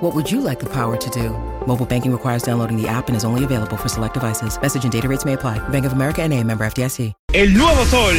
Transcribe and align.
What 0.00 0.14
would 0.14 0.30
you 0.30 0.40
like 0.40 0.58
the 0.58 0.68
power 0.68 0.96
to 0.96 1.10
do? 1.10 1.28
Mobile 1.66 1.84
banking 1.84 2.10
requires 2.10 2.42
downloading 2.42 2.80
the 2.80 2.88
app 2.88 3.08
and 3.08 3.16
is 3.18 3.22
only 3.22 3.44
available 3.44 3.76
for 3.76 3.90
select 3.90 4.14
devices. 4.14 4.58
Message 4.58 4.82
and 4.82 4.90
data 4.90 5.06
rates 5.06 5.26
may 5.26 5.34
apply. 5.34 5.58
Bank 5.68 5.84
of 5.84 5.92
America 5.92 6.22
and 6.22 6.32
a 6.32 6.42
member 6.42 6.64
FDIC. 6.64 7.12
El 7.34 7.52
nuevo 7.54 7.84
sol 7.84 8.16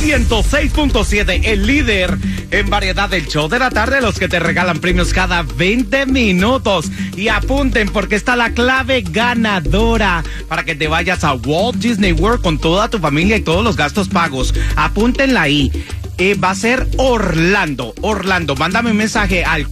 106.7, 0.00 1.40
el 1.44 1.66
líder 1.66 2.16
en 2.50 2.70
variedad 2.70 3.08
del 3.10 3.26
show 3.26 3.48
de 3.48 3.58
la 3.58 3.70
tarde, 3.70 4.00
los 4.00 4.18
que 4.18 4.28
te 4.28 4.38
regalan 4.38 4.78
premios 4.78 5.12
cada 5.12 5.42
20 5.42 6.06
minutos. 6.06 6.92
Y 7.16 7.26
apunten 7.26 7.88
porque 7.88 8.14
está 8.14 8.36
la 8.36 8.50
clave 8.50 9.02
ganadora 9.02 10.22
para 10.48 10.64
que 10.64 10.76
te 10.76 10.86
vayas 10.86 11.24
a 11.24 11.34
Walt 11.34 11.78
Disney 11.78 12.12
World 12.12 12.42
con 12.42 12.58
toda 12.58 12.88
tu 12.88 12.98
familia 12.98 13.36
y 13.36 13.40
todos 13.40 13.64
los 13.64 13.76
gastos 13.76 14.08
pagos. 14.08 14.54
Apúntenla 14.76 15.42
ahí. 15.42 15.72
Eh, 16.18 16.34
va 16.34 16.50
a 16.50 16.54
ser 16.54 16.88
Orlando. 16.96 17.94
Orlando, 18.00 18.56
mándame 18.56 18.90
un 18.90 18.96
mensaje 18.96 19.44
al 19.44 19.66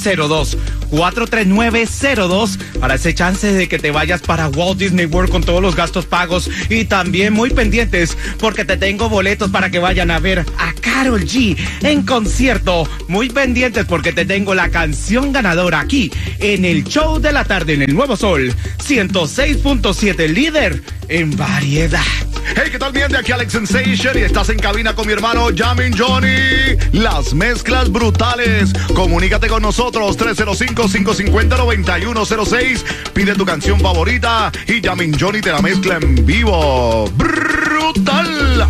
43902. 0.00 0.56
43902 0.90 2.58
para 2.80 2.94
ese 2.94 3.14
chance 3.14 3.52
de 3.52 3.68
que 3.68 3.78
te 3.78 3.90
vayas 3.90 4.20
para 4.22 4.48
Walt 4.48 4.78
Disney 4.78 5.06
World 5.06 5.30
con 5.30 5.42
todos 5.42 5.62
los 5.62 5.76
gastos 5.76 6.06
pagos 6.06 6.50
y 6.68 6.84
también 6.84 7.32
muy 7.32 7.50
pendientes 7.50 8.16
porque 8.38 8.64
te 8.64 8.76
tengo 8.76 9.08
boletos 9.08 9.50
para 9.50 9.70
que 9.70 9.78
vayan 9.78 10.10
a 10.10 10.18
ver 10.18 10.44
a 10.58 10.72
Carol 10.80 11.24
G 11.24 11.56
en 11.82 12.02
concierto. 12.02 12.88
Muy 13.08 13.30
pendientes 13.30 13.84
porque 13.84 14.12
te 14.12 14.24
tengo 14.24 14.54
la 14.54 14.70
canción 14.70 15.32
ganadora 15.32 15.80
aquí 15.80 16.10
en 16.38 16.64
el 16.64 16.84
show 16.84 17.20
de 17.20 17.32
la 17.32 17.44
tarde 17.44 17.74
en 17.74 17.82
el 17.82 17.94
Nuevo 17.94 18.16
Sol 18.16 18.52
106.7 18.78 20.28
líder 20.28 20.82
en 21.08 21.36
variedad. 21.36 22.29
Hey, 22.56 22.68
¿qué 22.72 22.78
tal? 22.78 22.92
Bien, 22.92 23.10
de 23.10 23.18
aquí 23.18 23.32
Alex 23.32 23.52
Sensation 23.52 24.16
y 24.18 24.22
estás 24.22 24.48
en 24.48 24.58
cabina 24.58 24.94
con 24.94 25.06
mi 25.06 25.12
hermano 25.12 25.48
Jamin 25.54 25.94
Johnny. 25.96 26.76
Las 26.92 27.32
mezclas 27.32 27.90
brutales. 27.90 28.72
Comunícate 28.94 29.48
con 29.48 29.62
nosotros 29.62 30.18
305-550-9106. 30.18 32.82
Pide 33.12 33.34
tu 33.34 33.46
canción 33.46 33.78
favorita 33.80 34.50
y 34.66 34.82
Jamin 34.82 35.16
Johnny 35.18 35.40
te 35.40 35.52
la 35.52 35.62
mezcla 35.62 35.96
en 35.96 36.26
vivo. 36.26 37.08
Brutal. 37.16 38.66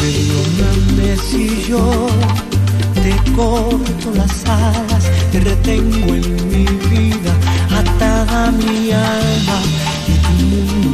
Perdóname 0.00 1.16
si 1.30 1.64
yo 1.68 2.08
te 2.94 3.14
corto 3.32 4.12
las 4.14 4.44
alas, 4.46 5.10
te 5.30 5.40
retengo 5.40 6.14
en 6.14 6.48
mi 6.48 6.64
vida, 6.88 7.34
atada 7.70 8.50
mi 8.52 8.92
alma. 8.92 9.61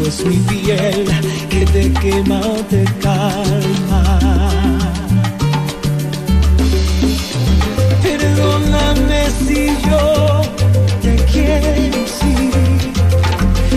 Es 0.09 0.25
mi 0.25 0.39
piel 0.39 1.07
que 1.51 1.67
te 1.67 1.93
quema 2.01 2.41
o 2.41 2.55
te 2.71 2.83
calma. 3.03 4.19
Perdóname 8.03 9.21
si 9.45 9.67
yo 9.87 10.41
te 11.03 11.15
quiero, 11.31 12.07
sí, 12.07 12.51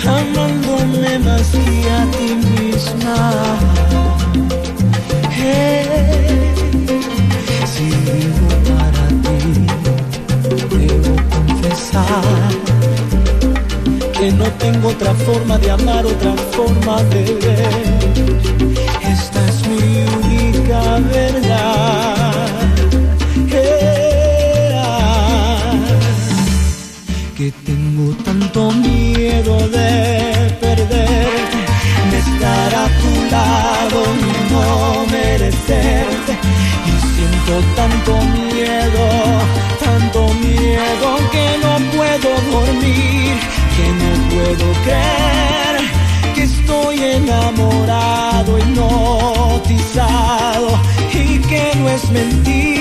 amándome 0.06 1.18
más 1.26 1.48
que 1.54 1.90
a 1.90 2.06
ti 2.12 2.30
misma. 2.36 4.07
De 15.56 15.72
amar, 15.72 16.06
otra 16.06 16.34
forma 16.52 17.02
de 17.04 17.24
ver. 17.44 17.70
Esta 19.02 19.40
es 19.48 19.68
mi 19.68 20.04
única 20.26 21.00
verdad. 21.14 22.58
Que 27.38 27.52
tengo 27.66 28.14
tanto 28.26 28.72
miedo 28.72 29.56
de 29.70 30.58
perderte, 30.60 31.62
de 32.12 32.18
estar 32.18 32.76
a 32.76 32.88
tu 33.02 33.12
lado 33.32 34.00
y 34.20 34.52
no 34.52 35.06
merecerte. 35.10 36.34
Y 36.90 36.94
siento 37.14 37.54
tanto 37.76 38.12
miedo, 38.38 39.06
tanto 39.80 40.20
miedo 40.34 41.10
que 41.32 41.46
no 41.64 41.74
puedo 41.96 42.30
dormir, 42.52 43.17
que 43.78 43.88
no 44.02 44.10
puedo 44.34 44.66
creer 44.84 45.76
que 46.34 46.44
estoy 46.44 46.96
enamorado, 47.00 48.58
hipnotizado 48.58 50.00
y 51.14 51.40
que 51.40 51.64
no 51.76 51.88
es 51.90 52.10
mentira. 52.10 52.77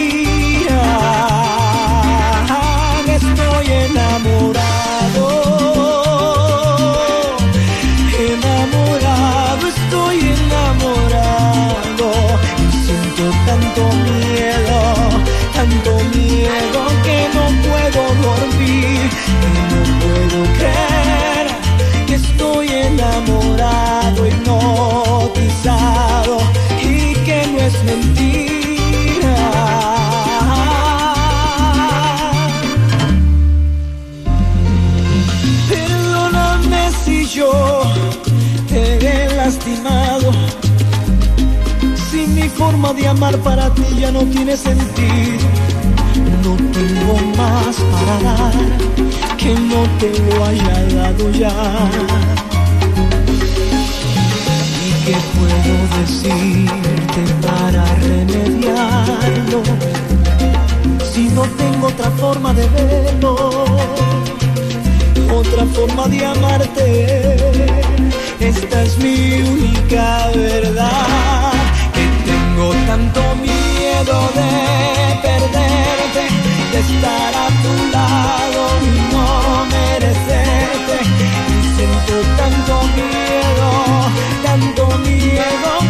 Forma 42.76 42.92
de 42.92 43.08
amar 43.08 43.38
para 43.38 43.72
ti 43.74 43.82
ya 43.98 44.12
no 44.12 44.20
tiene 44.24 44.54
sentido. 44.54 45.46
No 46.44 46.56
tengo 46.76 47.14
más 47.36 47.76
para 47.92 48.14
dar 48.22 48.52
que 49.38 49.54
no 49.54 49.82
te 49.98 50.10
lo 50.24 50.44
haya 50.44 50.76
dado 50.94 51.30
ya. 51.30 51.54
¿Y 54.86 54.90
qué 55.06 55.16
puedo 55.36 55.74
decirte 56.00 57.22
para 57.46 57.84
remediarlo? 58.08 59.62
Si 61.12 61.28
no 61.30 61.42
tengo 61.62 61.86
otra 61.86 62.10
forma 62.10 62.52
de 62.52 62.68
verlo, 62.68 63.64
otra 65.34 65.64
forma 65.66 66.08
de 66.08 66.26
amarte. 66.26 67.36
Esta 68.38 68.82
es 68.82 68.98
mi 68.98 69.40
única 69.40 70.28
verdad. 70.34 71.45
Tanto 72.86 73.20
miedo 73.36 74.30
de 74.34 75.18
perderte, 75.22 76.24
de 76.72 76.78
estar 76.78 77.34
a 77.34 77.48
tu 77.62 77.72
lado 77.90 78.62
y 78.82 79.12
no 79.12 79.66
merecerte. 79.66 80.98
Y 81.48 81.76
siento 81.76 82.14
tanto 82.36 82.82
miedo, 82.94 83.68
tanto 84.44 84.98
miedo 84.98 85.85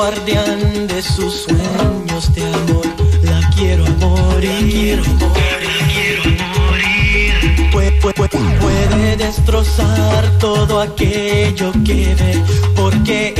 guardián 0.00 0.86
de 0.86 1.02
sus 1.02 1.42
sueños 1.42 2.34
de 2.34 2.42
amor. 2.42 2.86
La 3.22 3.40
quiero 3.54 3.84
morir. 3.98 4.98
La 4.98 5.86
quiero 5.92 6.22
morir. 6.56 7.70
Puede, 7.70 7.92
puede, 8.00 8.38
puede 8.62 9.16
destrozar 9.16 10.38
todo 10.38 10.80
aquello 10.80 11.70
que 11.84 12.14
ve, 12.14 12.32
porque 12.74 13.34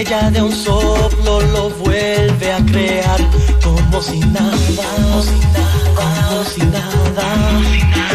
ella 0.00 0.32
de 0.32 0.42
un 0.42 0.52
soplo 0.52 1.40
lo 1.54 1.70
vuelve 1.84 2.52
a 2.52 2.60
crear, 2.72 3.20
como 3.62 4.02
si 4.02 4.18
nada, 4.18 4.56
como 4.86 5.22
si 5.22 5.38
nada, 5.54 5.78
como 5.94 6.44
si 6.44 6.60
nada. 6.74 6.90
Como 6.90 7.64
si 7.70 7.82
nada. 7.84 8.09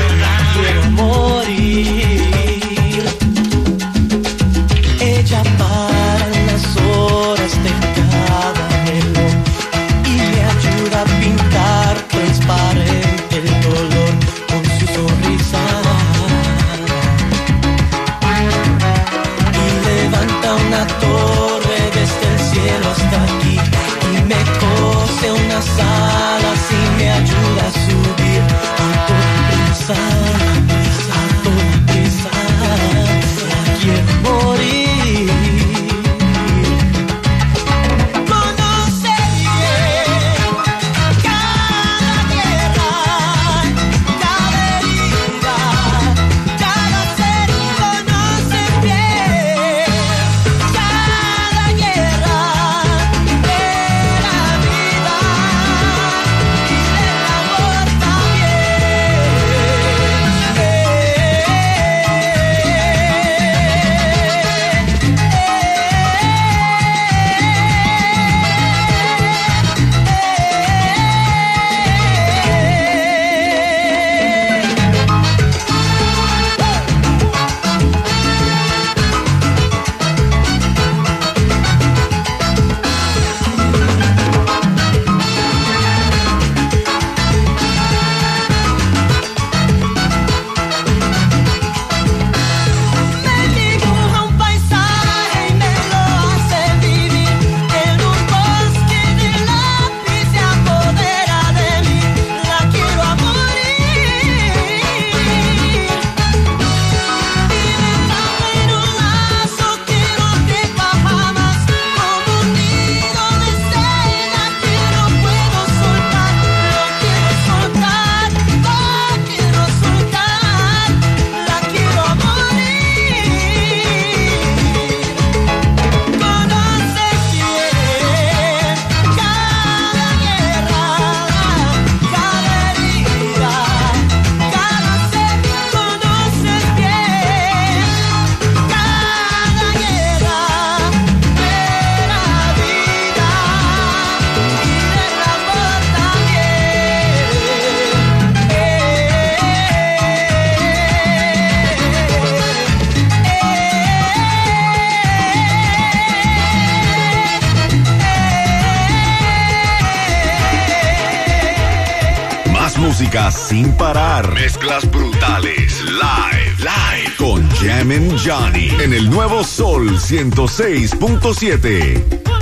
106.7. 170.16 172.35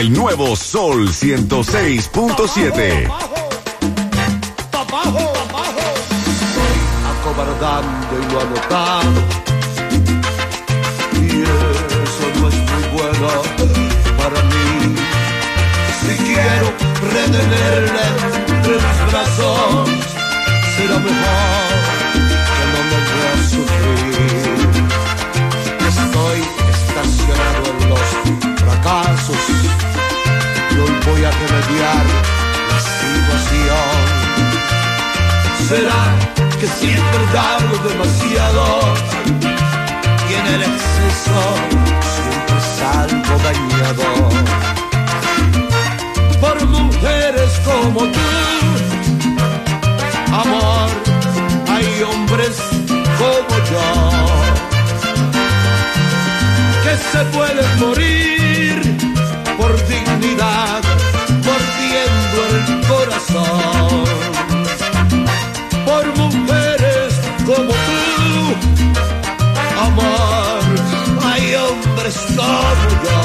el 0.00 0.12
nuevo 0.14 0.56
Sol 0.56 1.08
106.7. 1.10 3.06
acobardando 7.20 8.18
y 8.18 8.22
lo 8.32 8.40
anotado. 8.40 9.20
Y 11.20 11.42
eso 11.42 12.26
no 12.40 12.48
es 12.48 12.56
muy 12.56 12.84
bueno 12.94 13.28
para 14.16 14.40
mí. 14.44 14.96
Si 16.00 16.12
quiero 16.24 16.68
retenerle 17.12 18.04
entre 18.48 18.72
mis 18.72 19.00
brazos, 19.12 19.90
será 20.76 20.98
mejor 20.98 21.69
remediar 31.70 32.04
la 32.68 32.80
situación. 33.00 33.98
Será 35.68 36.02
que 36.58 36.66
siempre 36.66 37.22
darlo 37.32 37.78
demasiado 37.88 38.64
y 40.28 40.34
en 40.34 40.46
el 40.54 40.62
exceso 40.62 41.38
siempre 42.14 42.58
salgo 42.78 43.34
dañado 43.48 44.08
por 46.40 46.66
mujeres 46.66 47.50
como 47.64 48.00
tú. 48.00 48.30
Amor, 50.32 50.88
hay 51.68 52.02
hombres 52.02 52.56
como 53.18 53.54
yo 53.70 53.88
que 56.84 56.96
se 57.12 57.24
pueden 57.36 57.70
morir 57.78 58.50
por 59.58 59.76
dignidad, 59.86 60.80
corazón 62.88 64.04
por 65.84 66.04
mujeres 66.16 67.14
como 67.46 67.72
tú. 67.88 68.54
Amor, 69.86 70.62
hay 71.24 71.54
hombres 71.54 72.16
como 72.36 72.78
yo 73.04 73.20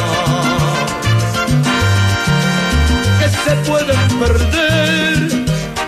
que 3.19 3.27
se 3.29 3.55
pueden 3.69 4.03
perder 4.19 5.15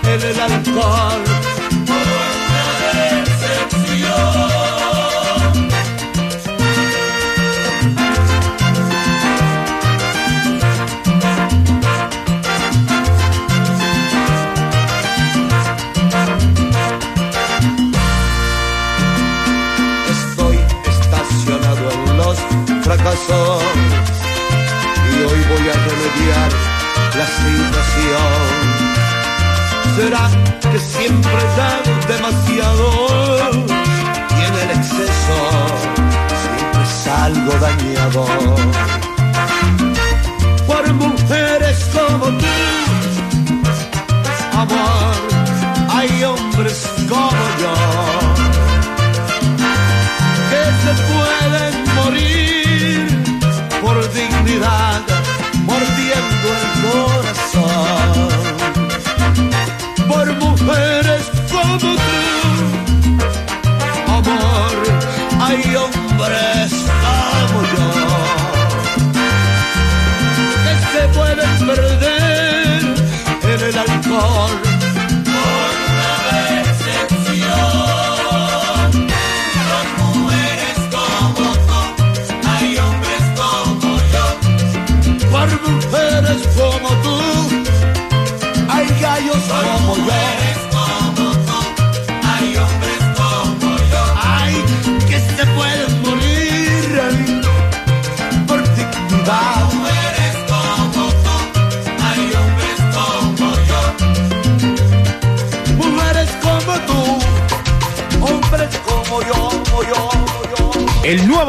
en 0.03 0.21
el 0.29 0.39
alcohol. 0.39 1.66
Y 25.09 25.23
hoy 25.23 25.41
voy 25.49 25.69
a 25.69 25.73
remediar 25.73 26.49
la 27.17 27.27
situación. 27.41 28.33
Será 29.95 30.25
que 30.71 30.79
siempre 30.79 31.31
he 31.31 31.57
dado 31.57 31.91
demasiado 32.07 32.85
y 34.29 34.41
en 34.45 34.53
el 34.63 34.69
exceso 34.77 35.37
siempre 36.43 36.85
salgo 37.03 37.53
dañado. 37.59 38.25
Por 40.67 40.93
mujeres 40.93 41.77
como 41.93 42.25
tú, 42.37 42.45
amor, 44.53 45.15
hay 45.89 46.23
hombres 46.23 46.87
como 47.09 47.43
yo 47.61 47.75
que 50.49 50.63
se 50.83 50.91
pueden 51.09 51.73
morir 51.95 52.46
mordiendo 55.65 56.47
el 56.59 56.65
corazón. 56.83 58.15
Por 60.07 60.27
mujeres 60.35 61.23
como 61.51 61.77
tú, 61.77 61.95
amor, 64.07 64.75
hay 65.41 65.75
hombres 65.75 66.71
como 67.03 67.61
yo 67.73 67.89
que 70.63 70.73
se 70.91 71.03
pueden 71.09 71.53
perder 71.67 72.81
en 73.43 73.59
el 73.61 73.77
alcohol. 73.77 74.76
Como 86.55 86.89
tú, 87.03 87.19
hay 88.69 88.87
gallos 89.01 89.37
como 89.49 89.95
yo. 89.97 90.46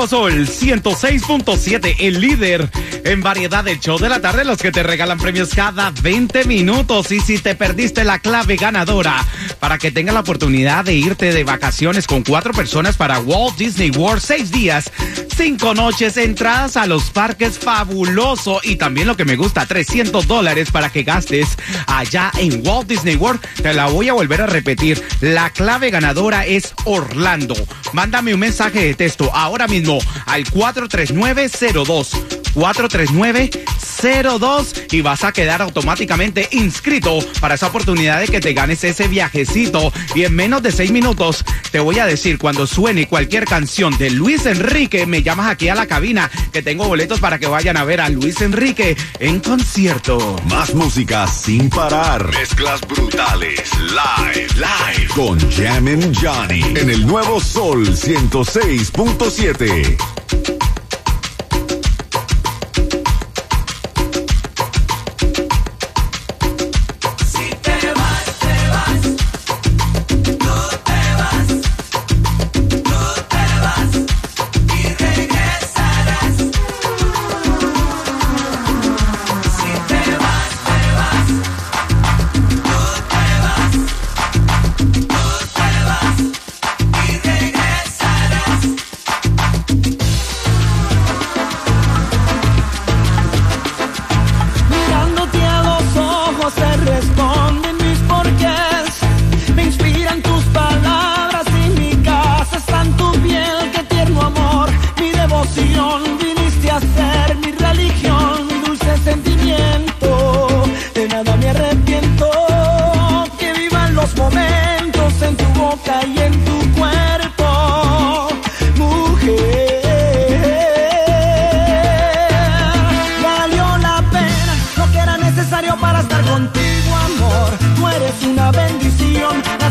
Sol 0.07 0.47
106.7, 0.47 1.97
el 1.99 2.21
líder 2.21 2.71
en 3.05 3.21
variedad 3.21 3.65
del 3.65 3.81
show 3.81 3.99
de 3.99 4.09
la 4.09 4.21
tarde, 4.21 4.45
los 4.45 4.59
que 4.59 4.71
te 4.71 4.83
regalan 4.83 5.19
premios 5.19 5.51
cada 5.55 5.91
20 5.91 6.45
minutos. 6.45 7.11
Y 7.11 7.21
si 7.21 7.39
te 7.39 7.55
perdiste 7.55 8.05
la 8.05 8.19
clave 8.19 8.57
ganadora 8.57 9.27
para 9.59 9.79
que 9.79 9.91
tengas 9.91 10.15
la 10.15 10.21
oportunidad 10.21 10.85
de 10.85 10.95
irte 10.95 11.33
de 11.33 11.43
vacaciones 11.43 12.07
con 12.07 12.23
cuatro 12.23 12.53
personas 12.53 12.97
para 12.97 13.19
Walt 13.19 13.57
Disney 13.57 13.91
World, 13.91 14.23
seis 14.23 14.51
días, 14.51 14.91
cinco 15.39 15.73
noches, 15.73 16.17
entradas 16.17 16.77
a 16.77 16.89
los 16.89 17.11
parques 17.11 17.61
fabuloso 17.61 18.61
y 18.65 18.75
también 18.75 19.07
lo 19.07 19.17
que 19.17 19.25
me 19.25 19.37
gusta, 19.37 19.67
300 19.67 20.27
dólares 20.27 20.73
para 20.73 20.91
que 20.91 21.05
gastes 21.05 21.57
allá 21.87 22.33
en 22.39 22.67
Walt 22.67 22.89
Disney 22.89 23.15
World. 23.15 23.41
Te 23.63 23.73
la 23.73 23.87
voy 23.87 24.09
a 24.09 24.15
volver 24.15 24.43
a 24.43 24.47
repetir. 24.47 25.01
La 25.21 25.51
clave 25.51 25.91
ganadora 25.91 26.45
es 26.45 26.75
Orlando. 26.85 27.55
Mándame 27.93 28.35
un 28.35 28.41
mensaje 28.41 28.83
de 28.83 28.95
texto 28.95 29.31
ahora 29.33 29.69
mismo 29.69 30.01
al 30.27 30.43
43902. 30.43 32.11
43902 32.55 34.75
y 34.91 35.01
vas 35.01 35.25
a 35.25 35.33
quedar 35.33 35.63
automáticamente 35.63 36.49
inscrito 36.53 37.19
para 37.41 37.55
esa 37.55 37.69
oportunidad 37.69 38.21
de 38.21 38.27
que 38.27 38.41
te 38.41 38.53
ganes 38.53 38.85
ese 38.85 39.09
viajecito 39.09 39.93
y 40.15 40.25
en 40.25 40.35
menos 40.35 40.63
de 40.63 40.73
seis 40.73 40.91
minutos 40.91 41.45
te 41.71 41.81
voy 41.81 41.99
a 41.99 42.07
decir 42.07 42.39
cuando 42.39 42.67
suene 42.67 43.07
cualquier 43.07 43.45
canción 43.45 43.97
de 43.99 44.11
Luis 44.11 44.47
Enrique 44.47 45.05
me 45.07 45.23
llamas 45.29 45.51
aquí 45.51 45.69
a 45.69 45.75
la 45.75 45.87
cabina 45.87 46.31
que 46.53 46.63
tengo 46.63 46.89
boletos 46.89 47.21
para 47.21 47.39
que 47.39 47.47
vayan 47.47 47.77
a 47.77 47.85
ver 47.85 48.01
a 48.01 48.09
Luis 48.09 48.41
Enrique 48.41 48.97
en 49.19 49.41
concierto. 49.41 50.37
Más 50.47 50.75
música 50.75 51.27
sin 51.27 51.69
parar. 51.69 52.33
Mezclas 52.33 52.81
brutales. 52.81 53.71
Live, 53.79 54.49
live. 54.55 55.09
Con 55.15 55.39
Jam 55.51 55.87
and 55.87 56.17
Johnny. 56.19 56.63
En 56.63 56.89
el 56.89 57.07
nuevo 57.07 57.43
Sol 57.43 57.87
106.7. 57.87 60.18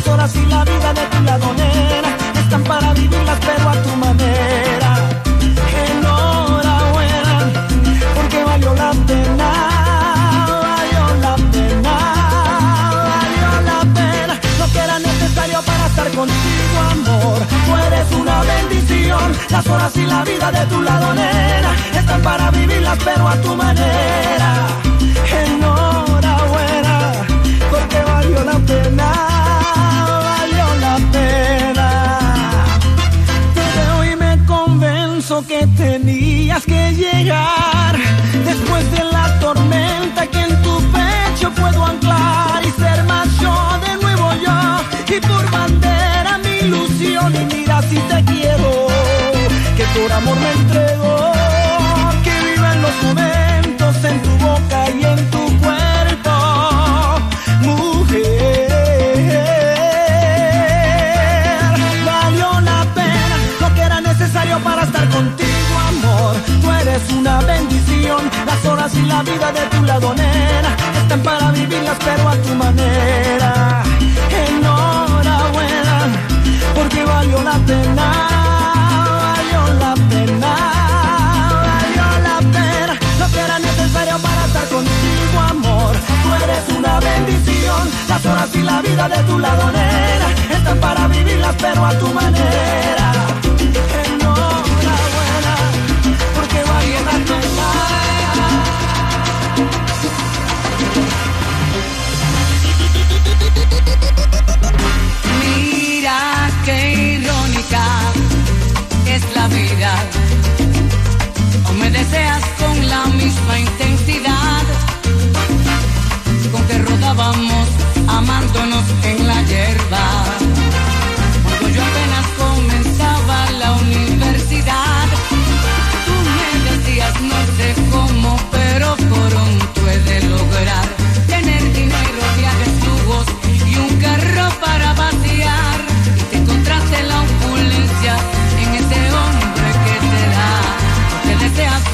horas 0.10 0.36
y 0.36 0.46
la 0.46 0.64
vida 0.64 0.94
de 0.94 1.02
tu 1.08 1.24
lado, 1.24 1.54
nena, 1.54 2.18
están 2.40 2.64
para 2.64 2.94
vivirlas, 2.94 3.40
pero 3.40 3.70
a 3.70 3.74
tu 3.82 3.96
manera. 3.96 4.92
Enhorabuena, 5.90 7.52
porque 8.16 8.44
valió 8.44 8.74
la 8.74 8.92
pena. 8.92 9.50
Valió 10.62 11.04
la 11.26 11.36
pena, 11.52 11.96
valió 13.20 13.62
la 13.70 13.80
pena. 13.96 14.40
Lo 14.60 14.72
que 14.72 14.80
era 14.80 15.00
necesario 15.00 15.62
para 15.64 15.88
estar 15.88 16.10
contigo, 16.12 16.78
amor. 16.92 17.40
Tú 17.66 17.76
eres 17.88 18.12
una 18.12 18.42
bendición. 18.44 19.36
Las 19.50 19.68
horas 19.68 19.96
y 19.96 20.06
la 20.06 20.24
vida 20.24 20.52
de 20.52 20.66
tu 20.68 20.82
lado, 20.82 21.14
nena, 21.14 21.76
están 22.00 22.22
para 22.22 22.52
vivirlas, 22.52 22.98
pero 23.04 23.28
a 23.28 23.36
tu 23.42 23.56
manera. 23.56 24.68
Enhorabuena, 25.32 25.67
valió 28.38 28.52
la 28.52 28.60
pena, 28.66 29.12
valió 30.24 30.76
la 30.80 30.96
pena. 31.12 31.90
Te 33.54 33.62
veo 33.80 34.04
y 34.04 34.16
me 34.16 34.46
convenzo 34.46 35.46
que 35.48 35.66
tenías 35.78 36.64
que 36.64 36.92
llegar 36.92 37.96
después 38.46 38.92
de 38.92 39.04
la 39.06 39.40
tormenta 39.40 40.28
que 40.28 40.42
en 40.42 40.62
tu 40.62 40.78
pecho 40.92 41.52
puedo 41.52 41.86
anclar 41.86 42.64
y 42.64 42.72
ser 42.72 43.04
más 43.06 43.28
yo 43.40 43.56
de 43.86 44.02
nuevo 44.02 44.32
yo 44.46 45.16
y 45.16 45.20
por 45.20 45.50
bandera 45.52 46.38
mi 46.40 46.68
ilusión 46.68 47.34
y 47.36 47.56
mira 47.56 47.82
si 47.82 47.98
te 47.98 48.24
quiero 48.26 48.88
que 49.76 49.86
por 49.96 50.12
amor 50.12 50.38
me 50.40 50.52
entrego 50.52 51.32
que 52.24 52.52
vivan 52.52 52.82
los 52.82 53.04
momentos 53.04 53.37
contigo 65.18 65.76
amor. 65.92 66.36
Tú 66.62 66.72
eres 66.72 67.02
una 67.12 67.42
bendición. 67.42 68.22
Las 68.46 68.66
horas 68.66 68.94
y 68.96 69.04
la 69.14 69.24
vida 69.24 69.52
de 69.52 69.64
tu 69.74 69.84
lado 69.84 70.14
nena 70.14 70.72
están 71.02 71.22
para 71.22 71.52
vivirlas 71.52 71.98
pero 72.06 72.30
a 72.30 72.36
tu 72.46 72.54
manera. 72.64 73.84
Enhorabuena 74.46 75.98
porque 76.76 77.04
valió 77.04 77.40
la 77.52 77.58
pena 77.70 78.08
valió 79.26 79.62
la 79.84 79.94
pena 80.12 80.52
valió 81.70 82.08
la 82.28 82.38
pena. 82.56 82.94
Lo 83.20 83.28
que 83.34 83.40
era 83.48 83.58
necesario 83.60 84.16
para 84.26 84.42
estar 84.50 84.68
contigo 84.76 85.38
amor. 85.54 85.94
Tú 86.24 86.30
eres 86.44 86.64
una 86.78 87.00
bendición. 87.00 87.84
Las 88.08 88.26
horas 88.26 88.50
y 88.54 88.62
la 88.62 88.82
vida 88.82 89.10
de 89.10 89.20
tu 89.30 89.40
lado 89.40 89.72
nena 89.78 90.28
están 90.58 90.78
para 90.80 91.08
vivirlas 91.08 91.56
pero 91.60 91.86
a 91.86 91.94
tu 92.02 92.08
manera 92.14 93.08
misma 113.14 113.60
intensidad 113.60 114.64
con 116.52 116.68
que 116.68 116.78
rodábamos 116.80 117.68
amándonos 118.08 118.86
en 119.04 119.17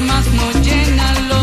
más 0.00 0.26
no 0.32 0.50
llena 0.60 1.33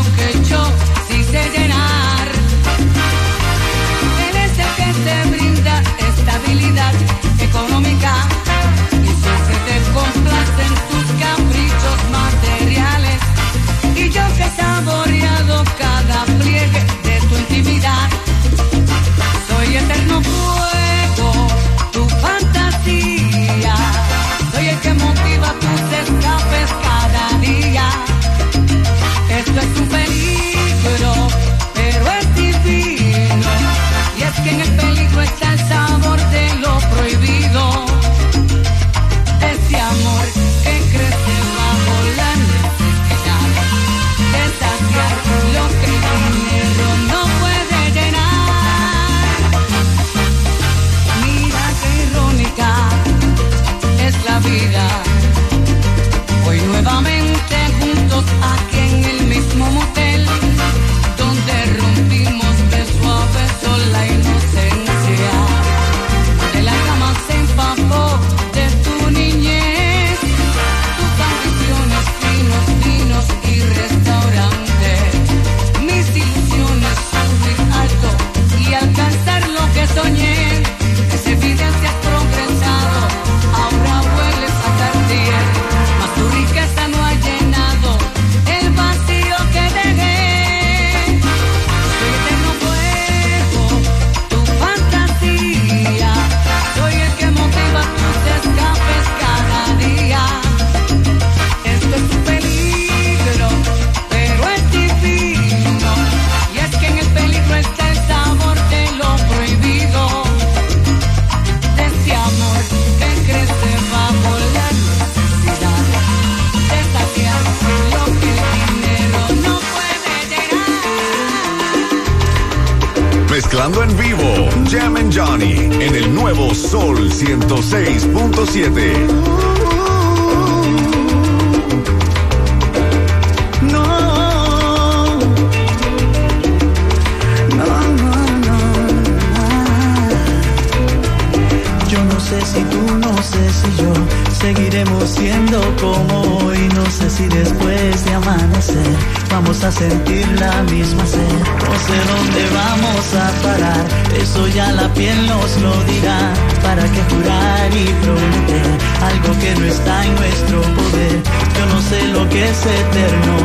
no 142.98 143.16
sé 143.22 143.44
si 143.60 143.82
yo 143.82 143.94
seguiremos 144.42 145.10
siendo 145.10 145.60
como 145.82 146.22
hoy. 146.38 146.58
No 146.76 146.86
sé 146.90 147.10
si 147.10 147.28
después 147.28 148.06
de 148.06 148.14
amanecer 148.14 148.92
vamos 149.30 149.64
a 149.64 149.72
sentir 149.72 150.28
la 150.40 150.64
misma 150.64 151.06
sed. 151.06 151.40
No 151.68 151.74
sé 151.88 151.98
dónde 152.12 152.42
vamos 152.62 153.06
a 153.26 153.28
parar, 153.44 153.86
eso 154.22 154.48
ya 154.48 154.72
la 154.72 154.88
piel 154.94 155.18
nos 155.28 155.58
lo 155.58 155.74
dirá. 155.86 156.34
¿Para 156.64 156.84
qué 156.84 157.02
jurar 157.12 157.70
y 157.72 157.86
prometer 158.04 158.70
algo 159.10 159.40
que 159.40 159.56
no 159.60 159.66
está 159.66 160.06
en 160.06 160.16
nuestro 160.16 160.62
poder? 160.62 161.18
Yo 161.58 161.66
no 161.74 161.82
sé 161.90 162.08
lo 162.16 162.30
que 162.30 162.50
es 162.50 162.66
eterno, 162.66 163.36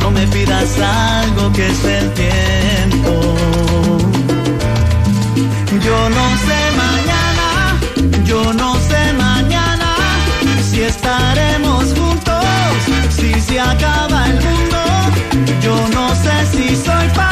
no 0.00 0.10
me 0.10 0.26
pidas 0.28 0.78
algo 0.78 1.52
que 1.52 1.66
es 1.66 1.84
el 1.84 2.12
tiempo. 2.12 3.12
Yo 5.86 5.98
no 6.18 6.26
sé 6.46 6.58
mañana, 6.84 8.24
yo 8.24 8.52
no 8.52 8.61
se 13.52 13.60
acaba 13.60 14.24
el 14.28 14.40
mundo. 14.40 14.78
Yo 15.60 15.76
no 15.88 16.08
sé 16.14 16.46
si 16.52 16.74
soy 16.74 17.08
para 17.14 17.31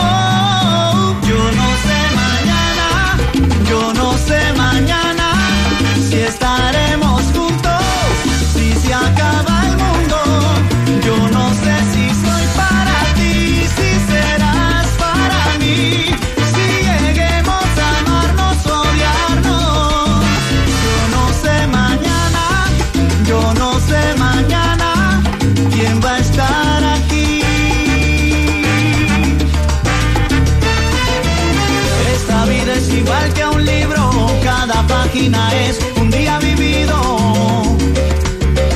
es 35.35 35.79
un 35.99 36.09
día 36.09 36.39
vivido. 36.39 36.95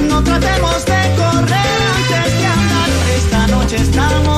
No 0.09 0.23
tratemos 0.23 0.85
de 0.85 1.15
correr 1.17 1.77
antes 1.97 2.37
de 2.39 2.45
andar. 2.45 2.89
Esta 3.17 3.47
noche 3.47 3.75
estamos 3.77 4.34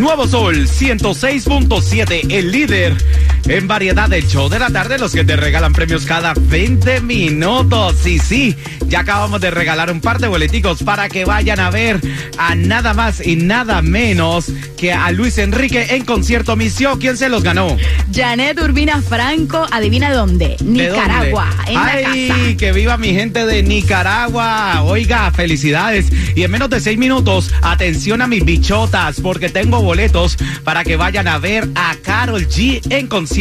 Nuevo 0.00 0.26
Sol 0.26 0.66
106.7, 0.66 2.32
el 2.32 2.50
líder 2.50 2.96
en 3.50 3.66
variedad 3.66 4.08
del 4.08 4.26
show 4.28 4.48
de 4.48 4.60
la 4.60 4.70
tarde, 4.70 4.96
los 4.96 5.12
que 5.12 5.24
te 5.24 5.34
regalan 5.34 5.72
premios 5.72 6.04
cada 6.04 6.34
20 6.36 7.00
minutos. 7.00 8.06
Y 8.06 8.20
sí, 8.20 8.54
ya 8.86 9.00
acabamos 9.00 9.40
de 9.40 9.50
regalar 9.50 9.90
un 9.90 10.00
par 10.00 10.20
de 10.20 10.28
boleticos 10.28 10.84
para 10.84 11.08
que 11.08 11.24
vayan 11.24 11.58
a 11.58 11.68
ver 11.70 12.00
a 12.38 12.54
nada 12.54 12.94
más 12.94 13.26
y 13.26 13.34
nada 13.34 13.82
menos 13.82 14.52
que 14.76 14.92
a 14.92 15.10
Luis 15.10 15.36
Enrique 15.38 15.84
en 15.90 16.04
concierto 16.04 16.54
Misión. 16.54 17.00
¿Quién 17.00 17.16
se 17.16 17.28
los 17.28 17.42
ganó? 17.42 17.76
Janet 18.14 18.60
Urbina 18.60 19.02
Franco, 19.02 19.66
adivina 19.72 20.12
dónde? 20.12 20.56
¿De 20.60 20.64
Nicaragua, 20.64 21.48
dónde? 21.56 21.72
en 21.72 21.74
la 21.74 21.92
Ay, 22.12 22.28
casa. 22.28 22.56
que 22.56 22.72
viva 22.72 22.96
mi 22.98 23.12
gente 23.14 23.46
de 23.46 23.64
Nicaragua. 23.64 24.82
Oiga, 24.84 25.28
felicidades. 25.32 26.06
Y 26.36 26.44
en 26.44 26.52
menos 26.52 26.70
de 26.70 26.78
seis 26.78 26.96
minutos, 26.98 27.52
atención 27.62 28.22
a 28.22 28.28
mis 28.28 28.44
bichotas, 28.44 29.20
porque 29.20 29.48
tengo 29.48 29.82
boletos 29.82 30.36
para 30.62 30.84
que 30.84 30.94
vayan 30.94 31.26
a 31.26 31.38
ver 31.38 31.68
a 31.74 31.96
Carol 32.00 32.46
G 32.46 32.80
en 32.90 33.08
concierto. 33.08 33.39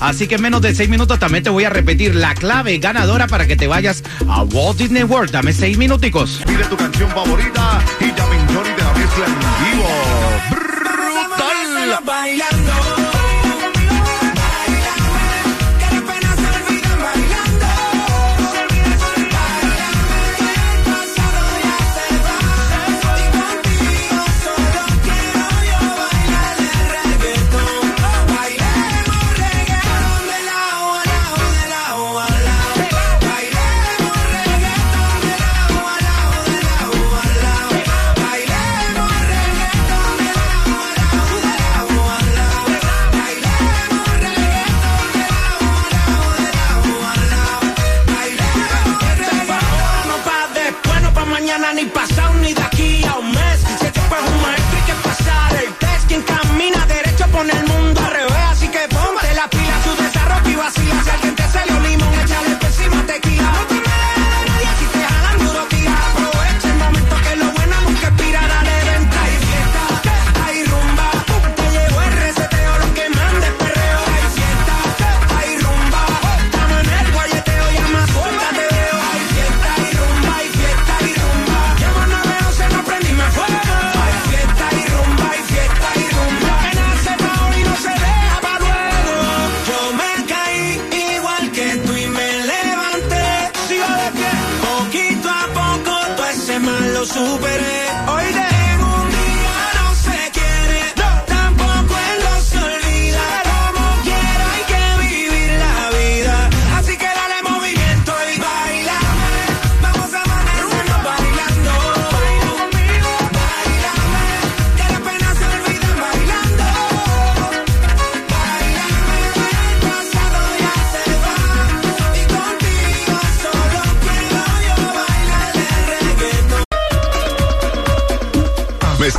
Así 0.00 0.28
que 0.28 0.34
en 0.34 0.42
menos 0.42 0.60
de 0.60 0.74
seis 0.74 0.90
minutos 0.90 1.18
también 1.18 1.42
te 1.42 1.48
voy 1.48 1.64
a 1.64 1.70
repetir 1.70 2.14
la 2.14 2.34
clave 2.34 2.76
ganadora 2.78 3.26
para 3.26 3.46
que 3.46 3.56
te 3.56 3.66
vayas 3.66 4.04
a 4.28 4.42
Walt 4.42 4.78
Disney 4.78 5.04
World. 5.04 5.30
Dame 5.30 5.52
seis 5.52 5.78
minuticos. 5.78 6.42
Pide 6.46 6.64
tu 6.64 6.76
canción 6.76 7.08
favorita 7.10 7.80
y 8.00 8.06
llamen 8.06 8.46
Johnny 8.48 8.70
de 8.70 8.82
la 8.82 8.92
mezcla 8.92 9.26
en 9.26 9.72
vivo. 9.72 9.88
¡Brutal! 10.50 12.59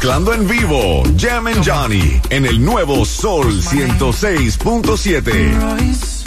Mezclando 0.02 0.34
en 0.34 0.48
vivo, 0.48 1.04
Jam 1.16 1.46
and 1.46 1.64
Johnny, 1.64 2.20
en 2.32 2.48
el 2.48 2.66
nuevo 2.66 3.06
Sol 3.06 3.62
106.7. 3.62 6.21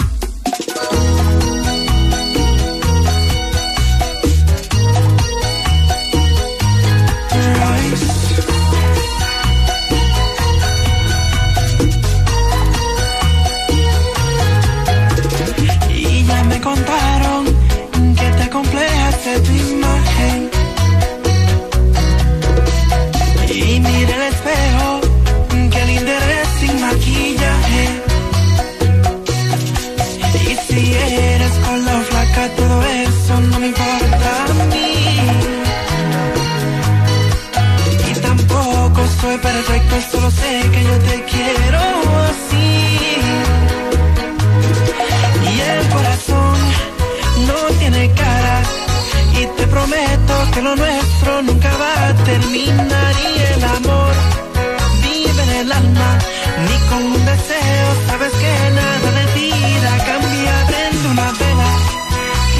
ni 55.88 56.77
con 56.88 57.03
un 57.05 57.25
deseo 57.25 57.88
sabes 58.07 58.33
que 58.33 58.70
nada 58.70 59.11
de 59.18 59.25
vida 59.40 59.90
cambia. 60.07 60.55
Prende 60.66 61.09
una 61.09 61.33
vela, 61.33 61.70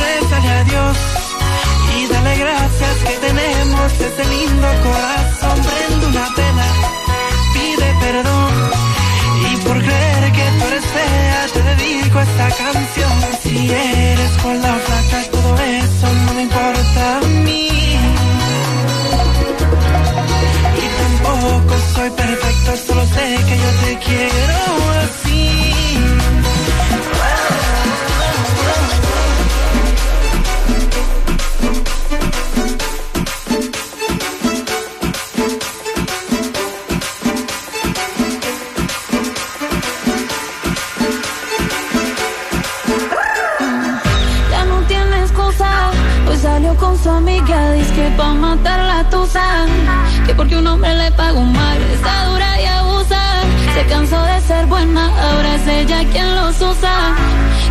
rezale 0.01 0.51
a 0.51 0.65
Dios 0.65 0.97
y 1.97 2.07
dale 2.13 2.37
gracias 2.37 2.97
que 3.07 3.17
tenemos 3.27 3.93
ese 3.93 4.25
lindo 4.35 4.69
corazón. 4.83 5.57
Prende 5.69 6.07
una 6.07 6.29
vela, 6.37 6.69
pide 7.55 7.95
perdón 8.01 8.53
y 9.51 9.57
por 9.65 9.79
creer 9.79 10.33
que 10.33 10.45
tú 10.59 10.67
eres 10.69 10.85
fea 10.85 11.47
te 11.55 11.63
dedico 11.63 12.21
esta 12.21 12.49
canción. 12.63 13.13
Si 13.43 13.71
eres 13.71 14.31
con 14.43 14.61
la 14.61 14.75
flaca 14.75 15.31
todo 15.31 15.55
eso 15.63 16.07
no 16.27 16.35
me 16.35 16.43
importa 16.43 17.19
a 17.19 17.21
mí. 17.45 17.69
y 20.77 20.87
tampoco 21.03 21.75
soy 21.95 22.11
perfecto, 22.11 22.77
solo 22.87 23.04
quiero 24.15 24.63
así. 25.03 25.99
Ya 44.51 44.65
no 44.65 44.81
tiene 44.87 45.21
excusa, 45.23 45.91
hoy 46.29 46.37
salió 46.37 46.77
con 46.77 46.97
su 47.03 47.11
amiga, 47.11 47.73
dice 47.73 47.93
que 47.95 48.11
pa' 48.17 48.35
matar 48.35 48.81
la 48.81 49.11
tusa, 49.11 49.67
que 50.27 50.35
porque 50.35 50.57
un 50.57 50.67
hombre 50.67 50.95
le 50.95 51.11
pagó 51.13 51.43
mal, 51.43 51.81
está 51.95 52.25
dura. 52.27 52.44
Se 53.85 53.91
cansó 53.91 54.23
de 54.23 54.41
ser 54.41 54.65
buena, 54.65 55.09
ahora 55.09 55.57
es 55.57 55.67
ella 55.67 56.05
quien 56.11 56.35
los 56.37 56.59
usa. 56.59 57.15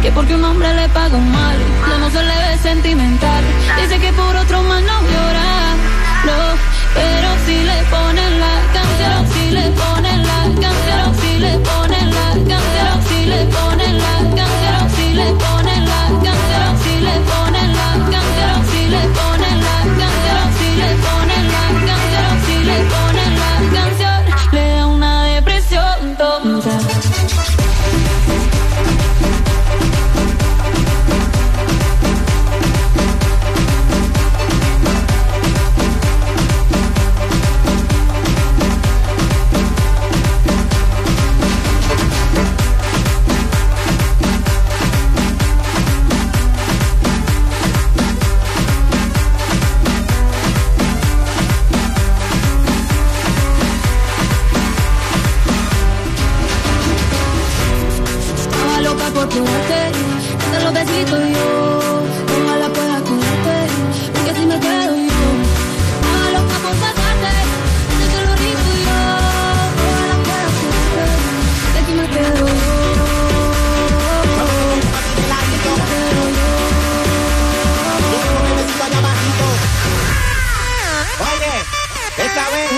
Que 0.04 0.12
porque 0.12 0.36
un 0.36 0.44
hombre 0.44 0.72
le 0.76 0.88
paga 0.90 1.18
un 1.18 1.32
mal, 1.32 1.58
lo 1.90 1.98
no 1.98 2.10
se 2.12 2.22
le 2.22 2.38
ve 2.38 2.58
sentimental. 2.62 3.44
Dice 3.82 4.00
que 4.00 4.14
por 4.14 4.36
otro 4.36 4.62
mal 4.62 4.86
no 4.86 5.02
llora, 5.02 5.76
no, 6.28 6.40
pero 6.94 7.30
sí. 7.48 7.63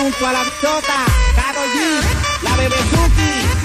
junto 0.06 0.26
a 0.26 0.32
la 0.32 0.44
chota, 0.60 1.04
Karol 1.34 1.68
G, 1.72 2.42
la 2.42 2.56
bebé 2.56 2.76
Suki. 2.76 3.55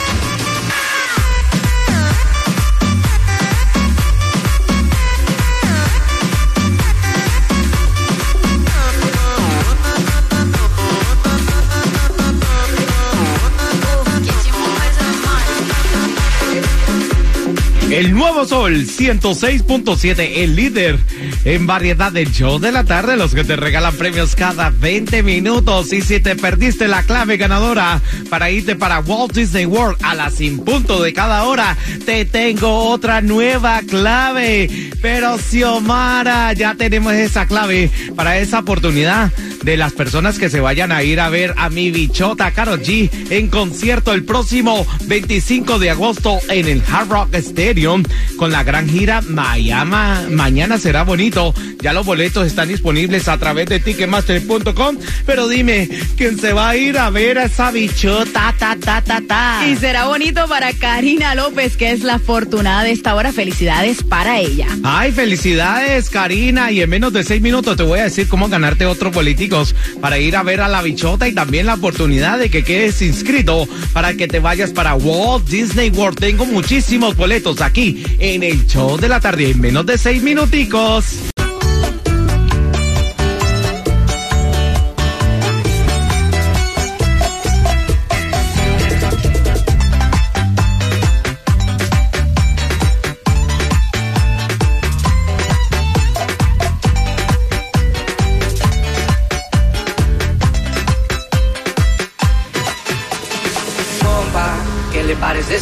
Sol 18.48 18.86
106.7, 18.88 20.32
el 20.38 20.56
líder 20.56 20.98
en 21.46 21.68
variedad 21.68 22.12
del 22.12 22.32
show 22.32 22.58
de 22.60 22.72
la 22.72 22.84
tarde, 22.84 23.16
los 23.16 23.36
que 23.36 23.44
te 23.44 23.56
regalan 23.56 23.96
premios 23.96 24.36
cada 24.36 24.72
20 24.72 25.22
minutos. 25.22 25.94
Y 25.94 26.02
si 26.02 26.20
te 26.20 26.36
perdiste 26.36 26.88
la 26.88 27.04
clave 27.04 27.38
ganadora 27.38 28.02
para 28.30 28.50
irte 28.50 28.76
para 28.76 29.02
Walt 29.02 29.34
Disney 29.34 29.68
World 29.68 29.98
a 30.02 30.16
las 30.16 30.34
sin 30.34 30.60
punto 30.60 31.02
de 31.04 31.14
cada 31.14 31.44
hora, 31.44 31.78
te 32.06 32.26
tengo 32.26 32.90
otra 32.90 33.22
nueva 33.22 33.82
clave. 33.88 34.90
Pero 35.02 35.38
Xiomara, 35.38 36.54
ya 36.54 36.74
tenemos 36.74 37.14
esa 37.14 37.46
clave 37.46 37.92
para 38.16 38.40
esa 38.40 38.60
oportunidad 38.60 39.32
de 39.64 39.78
las 39.78 39.94
personas 39.94 40.40
que 40.40 40.50
se 40.50 40.60
vayan 40.60 40.92
a 40.92 41.04
ir 41.04 41.20
a 41.20 41.30
ver 41.30 41.54
a 41.58 41.70
mi 41.70 41.92
bichota 41.92 42.52
Caro 42.52 42.78
G 42.78 43.10
en 43.30 43.48
concierto 43.48 44.14
el 44.14 44.24
próximo 44.24 44.86
25 45.06 45.80
de 45.80 45.90
agosto 45.90 46.40
en 46.50 46.68
el 46.68 46.84
Hard 46.92 47.10
Rock 47.10 47.36
Stadium 47.36 48.04
con 48.38 48.52
la 48.52 48.64
gran 48.64 48.90
gira 48.90 49.22
Miami. 49.22 50.32
Mañana 50.32 50.78
será 50.78 51.04
bonito. 51.04 51.54
Ya 51.82 51.94
los 51.94 52.06
boletos 52.06 52.46
están 52.46 52.70
disponibles 52.70 53.28
a 53.28 53.38
través 53.38 53.68
de 53.68 53.80
ticketmaster.com. 53.80 54.98
Pero 55.26 55.48
dime, 55.48 55.90
¿quién 56.18 56.40
se 56.40 56.54
va 56.54 56.70
a 56.70 56.78
ir 56.78 56.98
a 56.98 57.10
ver 57.10 57.38
a 57.38 57.46
esa 57.46 57.72
bichota? 57.72 58.54
Ta, 58.58 58.76
ta, 58.80 59.02
ta, 59.02 59.22
ta. 59.28 59.68
Y 59.68 59.76
será 59.76 60.06
bonito 60.06 60.48
para 60.48 60.74
Karina 60.74 61.36
López, 61.36 61.78
que 61.78 61.92
es 61.92 62.02
la 62.02 62.16
afortunada 62.16 62.84
de 62.84 62.92
esta 62.92 63.16
hora. 63.16 63.32
Felicidades 63.32 64.04
para 64.04 64.40
ella. 64.40 64.68
Ay, 64.84 65.12
felicidades, 65.12 66.10
Karina. 66.10 66.72
Y 66.72 66.82
en 66.82 66.90
menos 66.90 67.14
de 67.14 67.24
seis 67.24 67.42
minutos 67.42 67.78
te 67.78 67.84
voy 67.84 68.00
a 68.00 68.04
decir 68.04 68.28
cómo 68.28 68.48
ganarte 68.48 68.86
otro 68.86 69.12
político 69.12 69.51
para 70.00 70.18
ir 70.20 70.36
a 70.36 70.44
ver 70.44 70.62
a 70.62 70.68
la 70.68 70.82
bichota 70.82 71.28
y 71.28 71.34
también 71.34 71.66
la 71.66 71.76
oportunidad 71.76 72.40
de 72.40 72.50
que 72.50 72.64
quedes 72.64 73.02
inscrito 73.02 73.68
para 73.94 74.14
que 74.14 74.28
te 74.28 74.40
vayas 74.40 74.72
para 74.72 74.96
Walt 74.96 75.48
Disney 75.48 75.90
World. 75.90 76.20
Tengo 76.20 76.46
muchísimos 76.46 77.16
boletos 77.16 77.62
aquí 77.62 78.04
en 78.20 78.44
el 78.44 78.66
show 78.68 78.98
de 78.98 79.10
la 79.10 79.20
tarde 79.20 79.52
en 79.52 79.60
menos 79.60 79.86
de 79.86 79.98
seis 79.98 80.24
minuticos. 80.24 81.32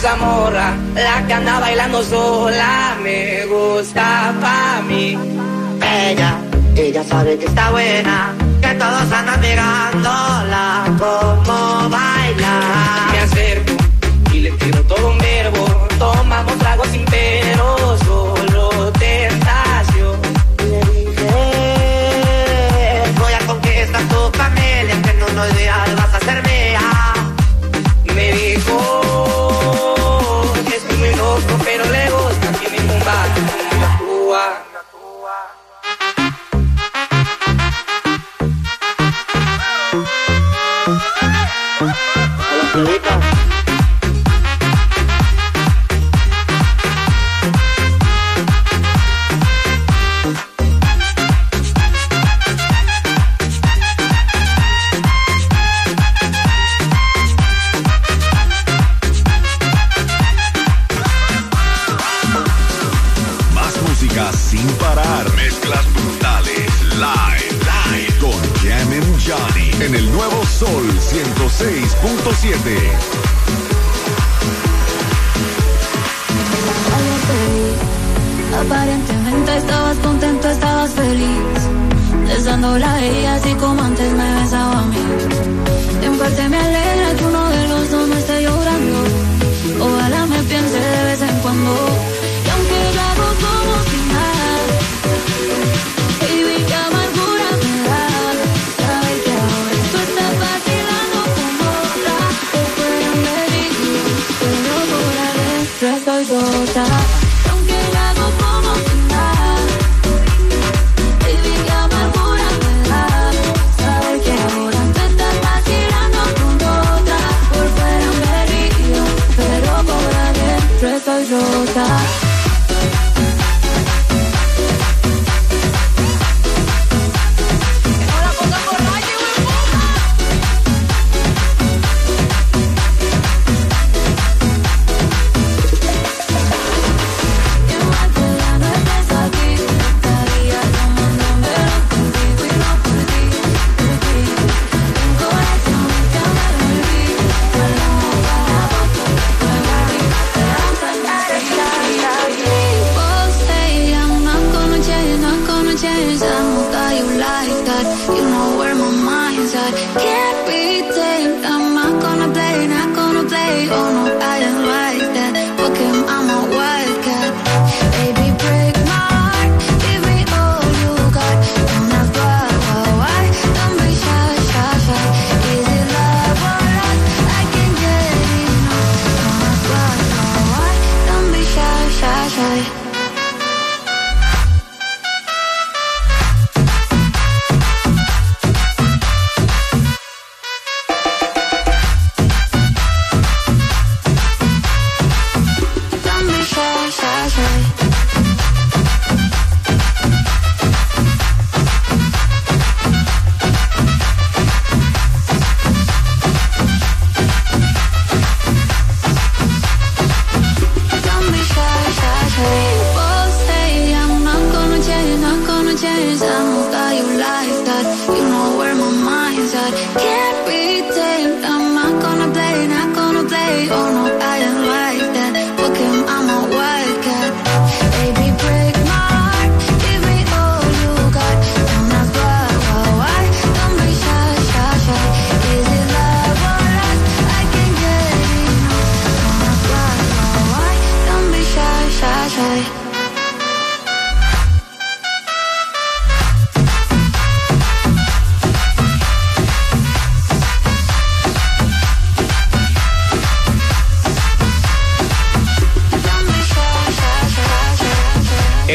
esa 0.10 0.16
morra, 0.18 0.74
la 0.96 1.28
que 1.28 1.34
anda 1.34 1.60
bailando 1.60 2.04
sola, 2.04 2.98
me 3.02 3.46
gusta 3.46 4.34
pa' 4.42 4.82
mí. 4.88 5.18
Ella, 5.82 6.38
ella 6.76 7.04
sabe 7.04 7.38
que 7.38 7.46
está 7.46 7.70
buena, 7.72 8.34
que 8.62 8.74
todos 8.76 9.12
andan 9.12 9.40
mirándola, 9.40 10.84
como 10.98 11.90
baila. 11.90 12.56
Me 13.12 13.20
acerco 13.20 13.74
y 14.34 14.40
le 14.40 14.52
tiro 14.52 14.82
todo 14.84 15.12
un 15.12 15.18
verbo, 15.18 15.66
tomamos 15.98 16.58
trago 16.58 16.86
sin 16.86 17.06
Toyota. 106.20 107.09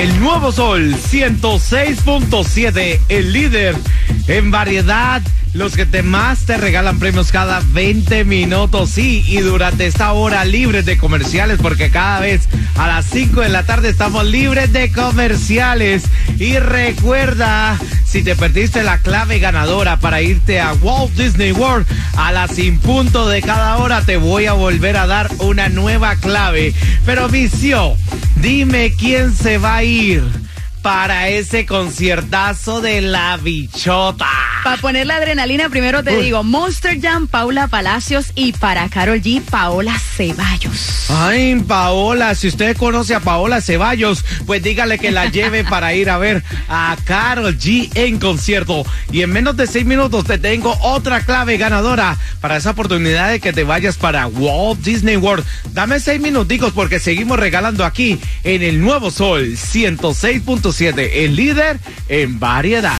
El 0.05 0.21
nuevo 0.21 0.53
sol 0.53 0.95
106.7, 0.95 3.01
el 3.09 3.33
líder 3.33 3.75
en 4.29 4.51
variedad. 4.51 5.23
Los 5.55 5.77
que 5.77 5.87
te 5.87 6.03
más 6.03 6.45
te 6.45 6.59
regalan 6.59 6.99
premios 6.99 7.33
cada 7.33 7.63
20 7.73 8.27
minutos, 8.27 8.91
sí, 8.91 9.25
y 9.27 9.39
durante 9.39 9.87
esta 9.87 10.13
hora 10.13 10.45
libres 10.45 10.85
de 10.85 10.99
comerciales, 10.99 11.59
porque 11.63 11.91
cada 11.91 12.21
vez 12.21 12.51
a 12.77 12.87
las 12.87 13.07
5 13.07 13.41
de 13.41 13.49
la 13.49 13.65
tarde 13.65 13.89
estamos 13.89 14.27
libres 14.27 14.75
de 14.75 14.93
comerciales. 14.93 16.03
Y 16.39 16.59
recuerda, 16.59 17.79
si 18.05 18.23
te 18.23 18.37
perdiste 18.37 18.83
la 18.83 18.99
clave 18.99 19.39
ganadora 19.39 19.97
para 19.97 20.21
irte 20.21 20.61
a 20.61 20.75
Walt 20.75 21.15
Disney 21.15 21.53
World, 21.53 21.87
a 22.19 22.31
las 22.31 22.57
sin 22.57 22.79
punto 22.79 23.27
de 23.27 23.41
cada 23.41 23.79
hora 23.79 24.03
te 24.03 24.19
voy 24.19 24.45
a 24.45 24.53
volver 24.53 24.99
a 24.99 25.07
dar 25.07 25.31
una 25.39 25.71
nueva 25.71 26.17
clave. 26.17 26.75
Pero 27.07 27.31
vicio, 27.31 27.97
Dime 28.45 28.93
quién 28.93 29.33
se 29.33 29.57
va 29.57 29.77
a 29.77 29.85
ir 29.85 30.44
para 30.85 31.31
ese 31.31 31.65
conciertazo 31.65 32.83
de 32.83 33.01
la 33.01 33.39
bichota. 33.39 34.29
Para 34.63 34.77
poner 34.77 35.07
la 35.07 35.17
adrenalina, 35.17 35.71
primero 35.71 36.03
te 36.03 36.19
digo, 36.19 36.45
Monster 36.45 37.01
Jam, 37.01 37.27
Paula 37.27 37.69
Palacios 37.69 38.33
y 38.35 38.53
para 38.53 38.87
Carol 38.91 39.23
G, 39.23 39.41
Paola 39.41 39.99
Ceballos. 39.99 41.07
Ay, 41.09 41.55
Paola, 41.67 42.35
si 42.35 42.49
usted 42.49 42.77
conoce 42.77 43.15
a 43.15 43.21
Paola 43.21 43.63
Ceballos, 43.63 44.25
pues 44.47 44.63
dígale 44.63 44.99
que 44.99 45.11
la 45.11 45.31
lleve 45.31 45.65
para 45.65 45.95
ir 45.95 46.11
a 46.11 46.19
ver 46.19 46.43
a 46.69 46.97
Carol 47.05 47.57
G 47.59 47.91
en 47.95 48.19
concierto. 48.19 48.85
Y 49.11 49.23
en 49.23 49.33
menos 49.33 49.57
de 49.57 49.67
seis 49.67 49.87
minutos 49.87 50.25
te 50.27 50.37
tengo 50.37 50.77
otra 50.83 51.23
clave 51.23 51.57
ganadora 51.57 52.19
para 52.43 52.59
esa 52.59 52.73
oportunidad 52.73 53.31
de 53.31 53.41
que 53.41 53.55
te 53.55 53.65
vayas 53.65 53.97
para 53.97 54.27
Walt 54.27 54.81
Disney 54.81 55.17
World. 55.17 55.47
Dame 55.73 55.99
seis 55.99 56.21
minuticos 56.21 56.73
porque 56.73 57.01
seguimos 57.01 57.39
regalando 57.39 57.87
aquí 57.87 58.19
en 58.43 58.63
el 58.63 58.83
Nuevo 58.83 59.11
Sol 59.11 59.53
106.5. 59.53 60.74
106.7, 60.75 61.11
el 61.15 61.37
líder 61.37 61.79
en 62.09 62.39
variedad. 62.39 62.93